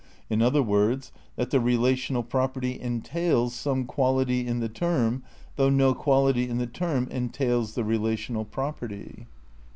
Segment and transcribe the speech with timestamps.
[0.31, 5.21] In other words that the relational property entails some quality in the term
[5.57, 9.27] though no quality in the term entails the rela tional property."'